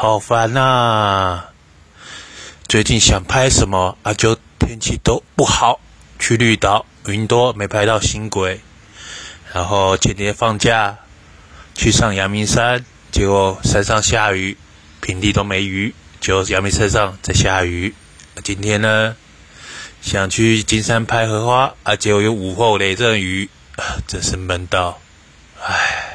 [0.00, 1.42] 好烦呐！
[2.68, 4.14] 最近想拍什么啊？
[4.14, 5.80] 就天气都不好，
[6.20, 8.60] 去绿岛云多没拍到新轨。
[9.52, 10.98] 然后前天放假
[11.74, 14.56] 去上阳明山，结果山上下雨，
[15.00, 17.92] 平地都没雨，就阳明山上在下雨。
[18.44, 19.16] 今天呢，
[20.00, 23.50] 想去金山拍荷花啊，结果有午后雷阵雨，
[24.06, 25.00] 真是闷到，
[25.60, 26.07] 唉。